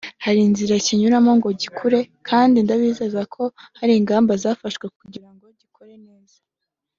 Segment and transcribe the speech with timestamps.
[0.25, 3.43] Hari inzira kinyuramo ngo gikure kandi ndabizeza ko
[3.79, 6.37] hari ingamba zafashwe kugira ngo gikore neza